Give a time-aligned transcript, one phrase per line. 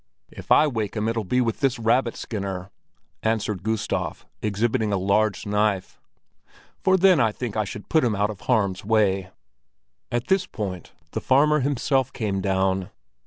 [0.31, 2.71] "If I wake him, it'll be with this rabbit skinner,"
[3.21, 6.01] answered Gustav, exhibiting a large knife.
[6.79, 9.29] "For then I think I should put him out of harm's way."
[10.11, 12.89] At this point the farmer himself came down.